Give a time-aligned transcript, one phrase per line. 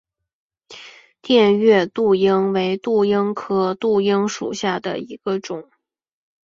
[1.21, 5.69] 滇越杜英为杜英科杜英属下的一个种。